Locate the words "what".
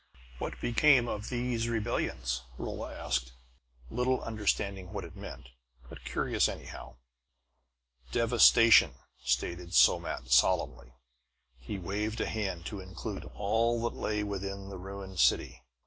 0.39-0.59, 4.93-5.03